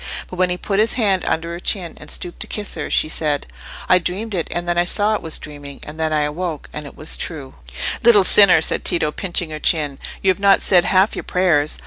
[0.31, 3.07] But when he put his hand under her chin, and stooped to kiss her, she
[3.07, 3.45] said—
[3.87, 6.97] "I dreamed it, and then I said it was dreaming—and then I awoke, and it
[6.97, 7.53] was true."
[8.01, 11.77] "Little sinner!" said Tito, pinching her chin, "you have not said half your prayers.